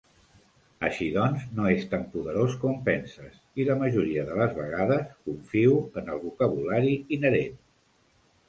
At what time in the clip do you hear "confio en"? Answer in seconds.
5.29-6.11